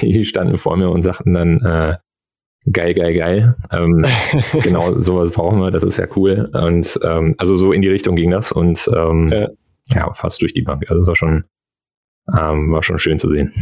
die 0.00 0.24
standen 0.24 0.56
vor 0.56 0.76
mir 0.76 0.88
und 0.88 1.02
sagten 1.02 1.34
dann, 1.34 1.64
äh, 1.64 1.96
geil, 2.70 2.94
geil, 2.94 3.14
geil. 3.14 3.56
Ähm, 3.72 4.04
genau, 4.62 5.00
sowas 5.00 5.32
brauchen 5.32 5.58
wir, 5.58 5.72
das 5.72 5.82
ist 5.82 5.96
ja 5.96 6.06
cool. 6.14 6.48
Und 6.52 6.98
ähm, 7.02 7.34
also 7.38 7.56
so 7.56 7.72
in 7.72 7.82
die 7.82 7.88
Richtung 7.88 8.14
ging 8.14 8.30
das 8.30 8.52
und 8.52 8.88
ähm, 8.94 9.28
ja. 9.32 9.48
ja, 9.94 10.14
fast 10.14 10.40
durch 10.42 10.54
die 10.54 10.62
Bank. 10.62 10.84
Also 10.88 11.00
das 11.00 11.08
war 11.08 11.16
schon, 11.16 11.44
ähm, 12.32 12.70
war 12.70 12.84
schon 12.84 12.98
schön 12.98 13.18
zu 13.18 13.28
sehen. 13.28 13.52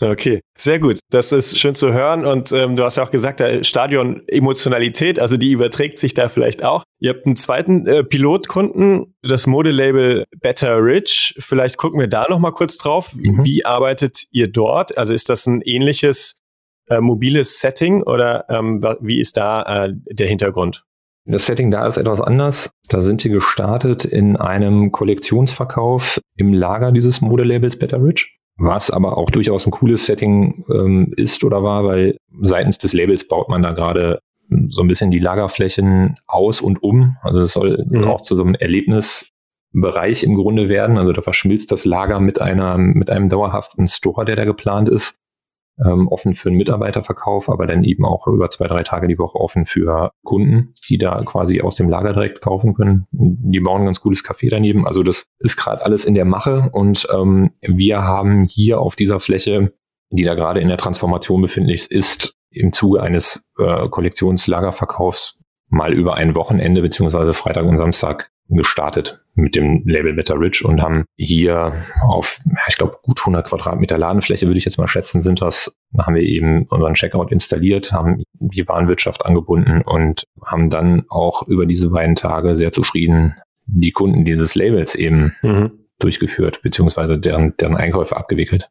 Okay, 0.00 0.40
sehr 0.56 0.78
gut. 0.78 1.00
Das 1.10 1.32
ist 1.32 1.58
schön 1.58 1.74
zu 1.74 1.92
hören. 1.92 2.24
Und 2.24 2.52
ähm, 2.52 2.76
du 2.76 2.84
hast 2.84 2.96
ja 2.96 3.02
auch 3.02 3.10
gesagt, 3.10 3.40
der 3.40 3.64
Stadion-Emotionalität, 3.64 5.18
also 5.18 5.36
die 5.36 5.50
überträgt 5.50 5.98
sich 5.98 6.14
da 6.14 6.28
vielleicht 6.28 6.62
auch. 6.64 6.84
Ihr 7.00 7.10
habt 7.10 7.26
einen 7.26 7.36
zweiten 7.36 7.86
äh, 7.86 8.04
Pilotkunden, 8.04 9.16
das 9.22 9.46
Modelabel 9.46 10.24
Better 10.40 10.82
Rich. 10.82 11.34
Vielleicht 11.38 11.78
gucken 11.78 12.00
wir 12.00 12.06
da 12.06 12.26
nochmal 12.28 12.52
kurz 12.52 12.78
drauf. 12.78 13.12
Mhm. 13.14 13.44
Wie 13.44 13.64
arbeitet 13.64 14.22
ihr 14.30 14.50
dort? 14.50 14.96
Also 14.96 15.14
ist 15.14 15.28
das 15.28 15.46
ein 15.46 15.62
ähnliches 15.62 16.40
äh, 16.88 17.00
mobiles 17.00 17.58
Setting 17.58 18.02
oder 18.02 18.48
ähm, 18.48 18.82
wie 19.00 19.18
ist 19.18 19.36
da 19.36 19.62
äh, 19.86 19.92
der 20.10 20.28
Hintergrund? 20.28 20.84
Das 21.24 21.44
Setting 21.44 21.70
da 21.70 21.86
ist 21.86 21.98
etwas 21.98 22.22
anders. 22.22 22.70
Da 22.88 23.02
sind 23.02 23.22
wir 23.22 23.32
gestartet 23.32 24.06
in 24.06 24.36
einem 24.36 24.92
Kollektionsverkauf 24.92 26.20
im 26.36 26.54
Lager 26.54 26.90
dieses 26.90 27.20
Modelabels 27.20 27.78
Better 27.78 28.02
Rich 28.02 28.37
was 28.58 28.90
aber 28.90 29.16
auch 29.16 29.30
durchaus 29.30 29.66
ein 29.66 29.70
cooles 29.70 30.06
Setting 30.06 30.64
ähm, 30.70 31.12
ist 31.16 31.42
oder 31.44 31.62
war, 31.62 31.84
weil 31.84 32.18
seitens 32.42 32.78
des 32.78 32.92
Labels 32.92 33.26
baut 33.26 33.48
man 33.48 33.62
da 33.62 33.72
gerade 33.72 34.20
so 34.68 34.82
ein 34.82 34.88
bisschen 34.88 35.10
die 35.10 35.18
Lagerflächen 35.18 36.18
aus 36.26 36.60
und 36.60 36.82
um. 36.82 37.16
Also 37.22 37.40
es 37.40 37.52
soll 37.52 37.84
mhm. 37.88 38.04
auch 38.04 38.20
zu 38.20 38.34
so 38.34 38.42
einem 38.42 38.54
Erlebnis 38.54 39.32
Bereich 39.72 40.24
im 40.24 40.34
Grunde 40.34 40.68
werden. 40.68 40.96
Also 40.96 41.12
da 41.12 41.20
verschmilzt 41.20 41.70
das 41.70 41.84
Lager 41.84 42.20
mit 42.20 42.40
einer, 42.40 42.78
mit 42.78 43.10
einem 43.10 43.28
dauerhaften 43.28 43.86
Store, 43.86 44.24
der 44.24 44.36
da 44.36 44.44
geplant 44.44 44.88
ist. 44.88 45.18
Ähm, 45.84 46.08
offen 46.08 46.34
für 46.34 46.48
einen 46.48 46.58
Mitarbeiterverkauf, 46.58 47.48
aber 47.48 47.66
dann 47.68 47.84
eben 47.84 48.04
auch 48.04 48.26
über 48.26 48.50
zwei, 48.50 48.66
drei 48.66 48.82
Tage 48.82 49.06
die 49.06 49.18
Woche 49.18 49.38
offen 49.38 49.64
für 49.64 50.10
Kunden, 50.24 50.74
die 50.88 50.98
da 50.98 51.22
quasi 51.24 51.60
aus 51.60 51.76
dem 51.76 51.88
Lager 51.88 52.12
direkt 52.12 52.40
kaufen 52.40 52.74
können. 52.74 53.06
Die 53.12 53.60
bauen 53.60 53.82
ein 53.82 53.84
ganz 53.84 54.00
cooles 54.00 54.24
Café 54.24 54.50
daneben. 54.50 54.86
Also 54.86 55.04
das 55.04 55.28
ist 55.38 55.56
gerade 55.56 55.84
alles 55.84 56.04
in 56.04 56.14
der 56.14 56.24
Mache 56.24 56.70
und 56.72 57.06
ähm, 57.14 57.52
wir 57.62 58.02
haben 58.02 58.44
hier 58.44 58.80
auf 58.80 58.96
dieser 58.96 59.20
Fläche, 59.20 59.72
die 60.10 60.24
da 60.24 60.34
gerade 60.34 60.60
in 60.60 60.68
der 60.68 60.78
Transformation 60.78 61.42
befindlich 61.42 61.90
ist, 61.90 62.36
im 62.50 62.72
Zuge 62.72 63.02
eines 63.02 63.52
äh, 63.58 63.88
Kollektionslagerverkaufs 63.88 65.44
mal 65.68 65.92
über 65.92 66.14
ein 66.14 66.34
Wochenende 66.34 66.82
beziehungsweise 66.82 67.34
Freitag 67.34 67.66
und 67.66 67.78
Samstag 67.78 68.30
gestartet 68.48 69.20
mit 69.34 69.54
dem 69.54 69.82
Label 69.86 70.14
Better 70.14 70.38
Rich 70.38 70.64
und 70.64 70.82
haben 70.82 71.04
hier 71.16 71.72
auf, 72.02 72.40
ich 72.68 72.76
glaube, 72.76 72.98
gut 73.02 73.20
100 73.20 73.46
Quadratmeter 73.46 73.98
Ladenfläche, 73.98 74.46
würde 74.46 74.58
ich 74.58 74.64
jetzt 74.64 74.78
mal 74.78 74.86
schätzen, 74.86 75.20
sind 75.20 75.40
das. 75.40 75.78
Da 75.92 76.06
haben 76.06 76.14
wir 76.14 76.22
eben 76.22 76.64
unseren 76.64 76.94
Checkout 76.94 77.30
installiert, 77.30 77.92
haben 77.92 78.22
die 78.40 78.66
Warenwirtschaft 78.66 79.24
angebunden 79.24 79.82
und 79.82 80.24
haben 80.44 80.70
dann 80.70 81.04
auch 81.08 81.46
über 81.46 81.66
diese 81.66 81.90
beiden 81.90 82.16
Tage 82.16 82.56
sehr 82.56 82.72
zufrieden 82.72 83.34
die 83.68 83.92
Kunden 83.92 84.24
dieses 84.24 84.54
Labels 84.54 84.94
eben 84.94 85.34
mhm. 85.42 85.72
durchgeführt, 85.98 86.62
beziehungsweise 86.62 87.18
deren, 87.18 87.54
deren 87.58 87.76
Einkäufe 87.76 88.16
abgewickelt. 88.16 88.68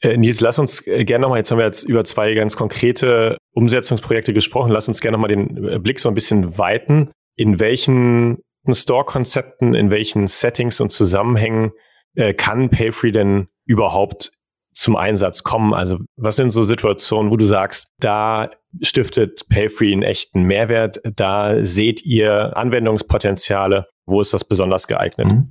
Äh, 0.00 0.16
Nils, 0.16 0.40
lass 0.40 0.58
uns 0.58 0.86
äh, 0.86 1.04
gerne 1.04 1.22
nochmal, 1.22 1.38
jetzt 1.38 1.50
haben 1.50 1.58
wir 1.58 1.66
jetzt 1.66 1.82
über 1.82 2.04
zwei 2.04 2.34
ganz 2.34 2.56
konkrete 2.56 3.36
Umsetzungsprojekte 3.52 4.32
gesprochen, 4.32 4.70
lass 4.70 4.88
uns 4.88 5.00
gerne 5.00 5.16
nochmal 5.16 5.28
den 5.28 5.68
äh, 5.68 5.78
Blick 5.78 6.00
so 6.00 6.08
ein 6.08 6.14
bisschen 6.14 6.56
weiten. 6.58 7.10
In 7.36 7.60
welchen 7.60 8.38
Store-Konzepten, 8.74 9.74
in 9.74 9.90
welchen 9.90 10.26
Settings 10.26 10.80
und 10.80 10.90
Zusammenhängen 10.90 11.72
äh, 12.14 12.34
kann 12.34 12.70
Payfree 12.70 13.12
denn 13.12 13.48
überhaupt 13.64 14.32
zum 14.72 14.96
Einsatz 14.96 15.42
kommen? 15.42 15.74
Also 15.74 15.98
was 16.16 16.36
sind 16.36 16.50
so 16.50 16.62
Situationen, 16.62 17.30
wo 17.30 17.36
du 17.36 17.46
sagst, 17.46 17.88
da 17.98 18.50
stiftet 18.82 19.48
Payfree 19.48 19.92
einen 19.92 20.02
echten 20.02 20.42
Mehrwert, 20.42 21.00
da 21.16 21.64
seht 21.64 22.04
ihr 22.04 22.56
Anwendungspotenziale, 22.56 23.86
wo 24.06 24.20
ist 24.20 24.32
das 24.32 24.44
besonders 24.44 24.86
geeignet? 24.86 25.28
Mhm. 25.28 25.50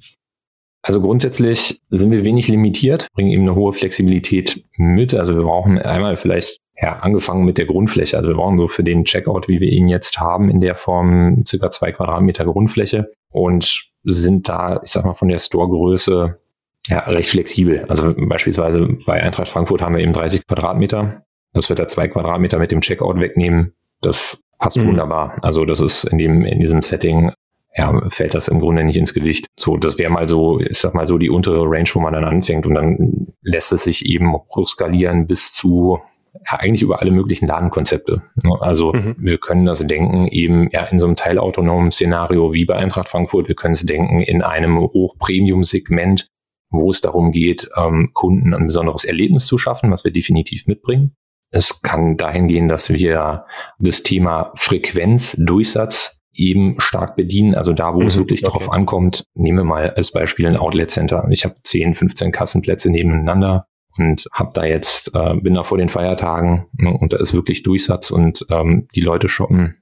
Also 0.83 1.01
grundsätzlich 1.01 1.81
sind 1.89 2.11
wir 2.11 2.23
wenig 2.23 2.47
limitiert, 2.47 3.07
bringen 3.13 3.31
eben 3.31 3.41
eine 3.41 3.55
hohe 3.55 3.73
Flexibilität 3.73 4.63
mit. 4.77 5.13
Also 5.13 5.35
wir 5.35 5.43
brauchen 5.43 5.77
einmal 5.79 6.15
vielleicht 6.15 6.59
ja, 6.79 6.97
angefangen 6.97 7.45
mit 7.45 7.57
der 7.57 7.65
Grundfläche. 7.65 8.17
Also 8.17 8.29
wir 8.29 8.35
brauchen 8.35 8.57
so 8.57 8.67
für 8.67 8.83
den 8.83 9.05
Checkout, 9.05 9.47
wie 9.47 9.59
wir 9.59 9.69
ihn 9.69 9.87
jetzt 9.87 10.19
haben, 10.19 10.49
in 10.49 10.61
der 10.61 10.75
Form 10.75 11.43
circa 11.45 11.71
zwei 11.71 11.91
Quadratmeter 11.91 12.45
Grundfläche 12.45 13.11
und 13.31 13.89
sind 14.03 14.47
da, 14.47 14.79
ich 14.83 14.91
sag 14.91 15.03
mal, 15.03 15.15
von 15.15 15.27
der 15.27 15.39
Storegröße 15.39 16.37
ja, 16.87 16.99
recht 16.99 17.31
flexibel. 17.31 17.85
Also 17.89 18.13
beispielsweise 18.15 18.87
bei 19.05 19.21
Eintracht 19.21 19.49
Frankfurt 19.49 19.81
haben 19.81 19.95
wir 19.95 20.03
eben 20.03 20.13
30 20.13 20.45
Quadratmeter. 20.47 21.23
Das 21.53 21.69
wird 21.69 21.79
da 21.79 21.87
zwei 21.87 22.07
Quadratmeter 22.07 22.59
mit 22.59 22.71
dem 22.71 22.81
Checkout 22.81 23.19
wegnehmen. 23.19 23.73
Das 24.01 24.41
passt 24.59 24.77
mhm. 24.77 24.87
wunderbar. 24.87 25.35
Also 25.41 25.65
das 25.65 25.81
ist 25.81 26.03
in 26.05 26.17
dem, 26.17 26.45
in 26.45 26.59
diesem 26.59 26.81
Setting 26.81 27.31
ja, 27.75 28.09
fällt 28.09 28.33
das 28.33 28.47
im 28.47 28.59
Grunde 28.59 28.83
nicht 28.83 28.97
ins 28.97 29.13
Gewicht. 29.13 29.47
So, 29.59 29.77
das 29.77 29.97
wäre 29.97 30.11
mal 30.11 30.27
so, 30.27 30.59
ich 30.59 30.77
sag 30.77 30.93
mal 30.93 31.05
so 31.05 31.17
die 31.17 31.29
untere 31.29 31.63
Range, 31.65 31.89
wo 31.93 31.99
man 31.99 32.13
dann 32.13 32.23
anfängt 32.23 32.65
und 32.65 32.75
dann 32.75 33.27
lässt 33.41 33.71
es 33.71 33.83
sich 33.83 34.05
eben 34.05 34.33
hochskalieren 34.33 35.27
bis 35.27 35.53
zu 35.53 35.99
eigentlich 36.55 36.81
über 36.81 37.01
alle 37.01 37.11
möglichen 37.11 37.47
Ladenkonzepte. 37.47 38.21
Ne? 38.43 38.51
Also 38.61 38.93
mhm. 38.93 39.15
wir 39.17 39.37
können 39.37 39.65
das 39.65 39.85
denken 39.85 40.27
eben 40.27 40.69
ja 40.71 40.85
in 40.85 40.99
so 40.99 41.05
einem 41.05 41.15
teilautonomen 41.15 41.91
Szenario 41.91 42.53
wie 42.53 42.65
bei 42.65 42.75
Eintracht 42.75 43.09
Frankfurt. 43.09 43.47
Wir 43.47 43.55
können 43.55 43.73
es 43.73 43.85
denken 43.85 44.21
in 44.21 44.41
einem 44.41 44.79
Hochpremium-Segment, 44.79 46.29
wo 46.69 46.89
es 46.89 47.01
darum 47.01 47.31
geht, 47.31 47.69
ähm, 47.75 48.11
Kunden 48.13 48.53
ein 48.53 48.67
besonderes 48.67 49.05
Erlebnis 49.05 49.45
zu 49.45 49.57
schaffen, 49.57 49.91
was 49.91 50.03
wir 50.03 50.11
definitiv 50.11 50.67
mitbringen. 50.67 51.15
Es 51.49 51.81
kann 51.81 52.17
dahin 52.17 52.47
gehen, 52.47 52.67
dass 52.67 52.91
wir 52.91 53.45
das 53.79 54.03
Thema 54.03 54.51
Frequenz, 54.55 55.35
Durchsatz 55.39 56.19
eben 56.33 56.79
stark 56.79 57.15
bedienen. 57.15 57.55
Also 57.55 57.73
da, 57.73 57.93
wo 57.93 58.01
mhm, 58.01 58.07
es 58.07 58.17
wirklich 58.17 58.45
okay. 58.45 58.51
drauf 58.51 58.71
ankommt, 58.71 59.25
nehmen 59.33 59.59
wir 59.59 59.63
mal 59.63 59.89
als 59.91 60.11
Beispiel 60.11 60.47
ein 60.47 60.57
Outlet 60.57 60.91
Center. 60.91 61.27
Ich 61.29 61.45
habe 61.45 61.55
10, 61.63 61.95
15 61.95 62.31
Kassenplätze 62.31 62.89
nebeneinander 62.89 63.67
und 63.97 64.27
habe 64.31 64.51
da 64.53 64.65
jetzt, 64.65 65.15
äh, 65.15 65.35
bin 65.35 65.55
da 65.55 65.63
vor 65.63 65.77
den 65.77 65.89
Feiertagen 65.89 66.67
ne, 66.77 66.91
und 66.91 67.13
da 67.13 67.17
ist 67.17 67.33
wirklich 67.33 67.63
Durchsatz 67.63 68.11
und 68.11 68.45
ähm, 68.49 68.87
die 68.95 69.01
Leute 69.01 69.29
shoppen, 69.29 69.77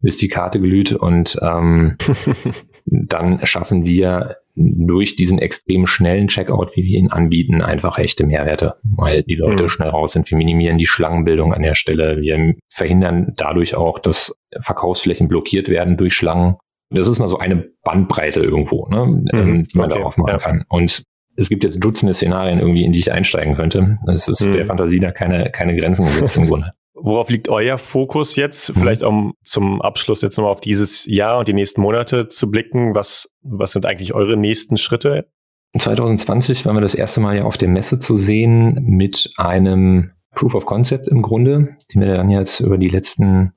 bis 0.00 0.16
die 0.16 0.28
Karte 0.28 0.60
glüht 0.60 0.92
und 0.92 1.38
ähm, 1.42 1.96
dann 2.86 3.44
schaffen 3.44 3.84
wir 3.84 4.36
durch 4.58 5.14
diesen 5.14 5.38
extrem 5.38 5.86
schnellen 5.86 6.28
Checkout, 6.28 6.72
wie 6.74 6.82
wir 6.82 6.98
ihn 6.98 7.10
anbieten, 7.10 7.62
einfach 7.62 7.98
echte 7.98 8.26
Mehrwerte, 8.26 8.74
weil 8.82 9.22
die 9.22 9.36
Leute 9.36 9.64
mhm. 9.64 9.68
schnell 9.68 9.88
raus 9.88 10.12
sind. 10.12 10.28
Wir 10.30 10.36
minimieren 10.36 10.78
die 10.78 10.86
Schlangenbildung 10.86 11.52
an 11.54 11.62
der 11.62 11.74
Stelle. 11.74 12.20
Wir 12.20 12.54
verhindern 12.68 13.34
dadurch 13.36 13.76
auch, 13.76 13.98
dass 13.98 14.36
Verkaufsflächen 14.58 15.28
blockiert 15.28 15.68
werden 15.68 15.96
durch 15.96 16.14
Schlangen. 16.14 16.56
Das 16.90 17.06
ist 17.06 17.18
mal 17.18 17.28
so 17.28 17.38
eine 17.38 17.68
Bandbreite 17.84 18.40
irgendwo, 18.40 18.88
ne, 18.88 19.06
mhm. 19.06 19.28
Ähm, 19.32 19.62
die 19.64 19.78
man 19.78 19.90
okay. 19.90 19.98
darauf 19.98 20.16
machen 20.16 20.30
ja. 20.30 20.38
kann. 20.38 20.64
Und 20.68 21.04
es 21.38 21.48
gibt 21.48 21.62
jetzt 21.62 21.82
Dutzende 21.82 22.12
Szenarien 22.12 22.58
irgendwie, 22.58 22.84
in 22.84 22.92
die 22.92 22.98
ich 22.98 23.12
einsteigen 23.12 23.54
könnte. 23.54 23.98
Es 24.08 24.26
ist 24.26 24.44
mhm. 24.44 24.52
der 24.52 24.66
Fantasie 24.66 24.98
da 24.98 25.12
keine, 25.12 25.50
keine 25.52 25.76
Grenzen 25.76 26.04
gesetzt 26.06 26.36
im 26.36 26.48
Grunde. 26.48 26.72
Worauf 26.94 27.30
liegt 27.30 27.48
euer 27.48 27.78
Fokus 27.78 28.34
jetzt? 28.34 28.70
Mhm. 28.70 28.80
Vielleicht 28.80 29.02
um 29.04 29.34
zum 29.44 29.80
Abschluss 29.80 30.20
jetzt 30.20 30.36
nochmal 30.36 30.50
auf 30.50 30.60
dieses 30.60 31.06
Jahr 31.06 31.38
und 31.38 31.46
die 31.46 31.52
nächsten 31.52 31.80
Monate 31.80 32.28
zu 32.28 32.50
blicken. 32.50 32.96
Was, 32.96 33.30
was 33.42 33.70
sind 33.70 33.86
eigentlich 33.86 34.14
eure 34.14 34.36
nächsten 34.36 34.76
Schritte? 34.76 35.30
2020 35.78 36.66
waren 36.66 36.74
wir 36.74 36.80
das 36.80 36.96
erste 36.96 37.20
Mal 37.20 37.36
ja 37.36 37.44
auf 37.44 37.56
der 37.56 37.68
Messe 37.68 38.00
zu 38.00 38.18
sehen 38.18 38.82
mit 38.82 39.32
einem 39.36 40.10
Proof 40.34 40.56
of 40.56 40.66
Concept 40.66 41.06
im 41.06 41.22
Grunde, 41.22 41.76
den 41.94 42.00
wir 42.00 42.08
dann 42.08 42.30
jetzt 42.30 42.58
über 42.60 42.78
die 42.78 42.88
letzten 42.88 43.52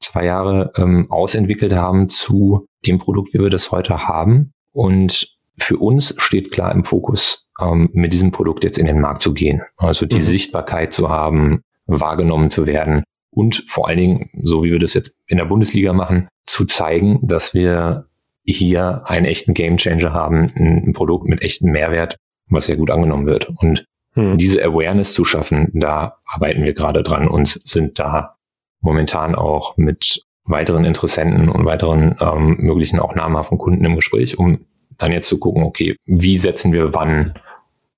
zwei 0.00 0.24
Jahre 0.24 0.72
ähm, 0.76 1.10
ausentwickelt 1.10 1.74
haben 1.74 2.08
zu 2.08 2.66
dem 2.86 2.96
Produkt, 2.98 3.34
wie 3.34 3.40
wir 3.40 3.50
das 3.50 3.70
heute 3.70 4.08
haben. 4.08 4.52
Und 4.72 5.37
für 5.58 5.76
uns 5.78 6.14
steht 6.18 6.50
klar 6.50 6.72
im 6.72 6.84
Fokus, 6.84 7.48
ähm, 7.60 7.90
mit 7.92 8.12
diesem 8.12 8.30
Produkt 8.30 8.64
jetzt 8.64 8.78
in 8.78 8.86
den 8.86 9.00
Markt 9.00 9.22
zu 9.22 9.34
gehen. 9.34 9.62
Also 9.76 10.06
die 10.06 10.16
mhm. 10.16 10.22
Sichtbarkeit 10.22 10.92
zu 10.92 11.08
haben, 11.08 11.62
wahrgenommen 11.86 12.50
zu 12.50 12.66
werden 12.66 13.04
und 13.30 13.64
vor 13.66 13.88
allen 13.88 13.98
Dingen, 13.98 14.30
so 14.42 14.62
wie 14.62 14.72
wir 14.72 14.78
das 14.78 14.94
jetzt 14.94 15.16
in 15.26 15.38
der 15.38 15.44
Bundesliga 15.44 15.92
machen, 15.92 16.28
zu 16.46 16.64
zeigen, 16.64 17.20
dass 17.22 17.54
wir 17.54 18.06
hier 18.44 19.02
einen 19.04 19.26
echten 19.26 19.54
Gamechanger 19.54 20.12
haben, 20.12 20.52
ein, 20.56 20.92
Produkt 20.92 21.26
mit 21.26 21.42
echtem 21.42 21.70
Mehrwert, 21.70 22.16
was 22.48 22.66
sehr 22.66 22.76
gut 22.76 22.90
angenommen 22.90 23.26
wird. 23.26 23.48
Und 23.60 23.84
hm. 24.14 24.38
diese 24.38 24.64
Awareness 24.64 25.12
zu 25.12 25.24
schaffen, 25.24 25.70
da 25.74 26.16
arbeiten 26.24 26.64
wir 26.64 26.72
gerade 26.72 27.02
dran 27.02 27.28
und 27.28 27.60
sind 27.64 27.98
da 27.98 28.36
momentan 28.80 29.34
auch 29.34 29.76
mit 29.76 30.24
weiteren 30.44 30.84
Interessenten 30.84 31.50
und 31.50 31.66
weiteren 31.66 32.16
ähm, 32.20 32.56
möglichen 32.58 33.00
auch 33.00 33.14
namhaften 33.14 33.58
Kunden 33.58 33.84
im 33.84 33.96
Gespräch, 33.96 34.38
um 34.38 34.64
dann 34.98 35.12
jetzt 35.12 35.28
zu 35.28 35.38
gucken, 35.38 35.62
okay, 35.62 35.96
wie 36.04 36.38
setzen 36.38 36.72
wir 36.72 36.94
wann 36.94 37.34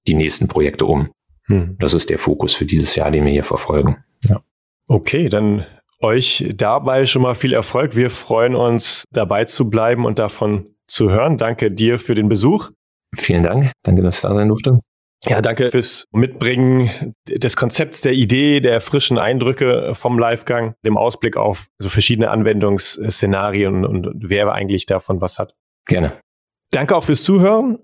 die 0.07 0.15
nächsten 0.15 0.49
Projekte 0.49 0.87
um? 0.87 1.11
Hm. 1.47 1.77
Das 1.79 1.95
ist 1.95 2.11
der 2.11 2.19
Fokus 2.19 2.55
für 2.55 2.67
dieses 2.67 2.95
Jahr, 2.95 3.11
den 3.11 3.25
wir 3.25 3.33
hier 3.33 3.45
verfolgen. 3.45 4.05
Ja. 4.25 4.41
Okay, 4.87 5.29
dann 5.29 5.65
euch 6.01 6.51
dabei 6.55 7.05
schon 7.05 7.23
mal 7.23 7.35
viel 7.35 7.53
Erfolg. 7.53 7.97
Wir 7.97 8.11
freuen 8.11 8.55
uns, 8.55 9.05
dabei 9.13 9.45
zu 9.45 9.69
bleiben 9.69 10.05
und 10.05 10.19
davon 10.19 10.71
zu 10.87 11.11
hören. 11.11 11.37
Danke 11.37 11.71
dir 11.71 11.99
für 11.99 12.15
den 12.15 12.29
Besuch. 12.29 12.71
Vielen 13.17 13.43
Dank. 13.43 13.73
Danke, 13.83 14.03
dass 14.03 14.17
ich 14.17 14.23
da 14.23 14.35
sein 14.35 14.49
durfte. 14.49 14.81
Ja, 15.27 15.43
danke 15.43 15.71
fürs 15.71 16.07
Mitbringen 16.13 17.15
des 17.29 17.55
Konzepts, 17.55 18.01
der 18.01 18.13
Idee, 18.13 18.61
der 18.61 18.81
frischen 18.81 19.19
Eindrücke 19.19 19.95
vom 19.95 20.19
Livegang, 20.19 20.75
dem 20.83 20.97
Ausblick 20.97 21.37
auf 21.37 21.67
so 21.79 21.91
verschiedene 21.91 22.31
Anwendungsszenarien 22.31 23.85
und 23.85 24.09
wer 24.15 24.51
eigentlich 24.53 24.87
davon 24.87 25.21
was 25.21 25.39
hat. 25.39 25.55
Gerne. 25.87 26.19
Danke 26.71 26.97
auch 26.97 27.05
fürs 27.05 27.23
Zuhören. 27.23 27.79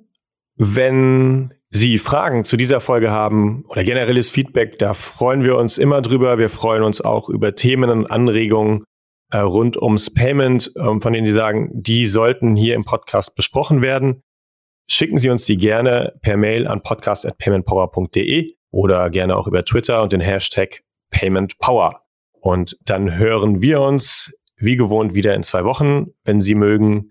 Wenn 0.56 1.52
Sie 1.68 1.98
Fragen 1.98 2.44
zu 2.44 2.56
dieser 2.56 2.80
Folge 2.80 3.10
haben 3.10 3.64
oder 3.68 3.84
generelles 3.84 4.30
Feedback, 4.30 4.78
da 4.78 4.94
freuen 4.94 5.44
wir 5.44 5.56
uns 5.56 5.76
immer 5.78 6.00
drüber. 6.00 6.38
Wir 6.38 6.48
freuen 6.48 6.82
uns 6.82 7.00
auch 7.00 7.28
über 7.28 7.54
Themen 7.54 7.90
und 7.90 8.06
Anregungen 8.06 8.84
äh, 9.32 9.38
rund 9.38 9.80
ums 9.80 10.12
Payment, 10.12 10.72
äh, 10.76 11.00
von 11.00 11.12
denen 11.12 11.26
Sie 11.26 11.32
sagen, 11.32 11.70
die 11.74 12.06
sollten 12.06 12.56
hier 12.56 12.74
im 12.74 12.84
Podcast 12.84 13.34
besprochen 13.34 13.82
werden. 13.82 14.22
Schicken 14.88 15.18
Sie 15.18 15.30
uns 15.30 15.44
die 15.44 15.56
gerne 15.56 16.14
per 16.22 16.36
Mail 16.36 16.66
an 16.68 16.82
podcast.paymentpower.de 16.82 18.54
oder 18.70 19.10
gerne 19.10 19.36
auch 19.36 19.48
über 19.48 19.64
Twitter 19.64 20.02
und 20.02 20.12
den 20.12 20.20
Hashtag 20.20 20.82
PaymentPower. 21.10 22.02
Und 22.40 22.78
dann 22.84 23.18
hören 23.18 23.60
wir 23.60 23.80
uns 23.80 24.32
wie 24.56 24.76
gewohnt 24.76 25.14
wieder 25.14 25.34
in 25.34 25.42
zwei 25.42 25.64
Wochen, 25.64 26.12
wenn 26.24 26.40
Sie 26.40 26.54
mögen. 26.54 27.10